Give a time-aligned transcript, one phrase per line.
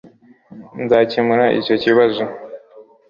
[0.83, 2.23] Nzakemura icyo kibazo